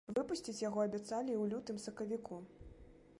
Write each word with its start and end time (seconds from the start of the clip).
Выпусціць 0.17 0.61
яго 0.69 0.79
абяцалі 0.85 1.33
ў 1.37 1.43
лютым-сакавіку. 1.51 2.41